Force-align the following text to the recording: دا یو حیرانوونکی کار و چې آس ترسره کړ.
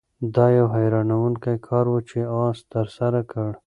دا 0.35 0.45
یو 0.57 0.67
حیرانوونکی 0.75 1.55
کار 1.67 1.85
و 1.91 1.95
چې 2.09 2.19
آس 2.43 2.57
ترسره 2.73 3.21
کړ. 3.31 3.49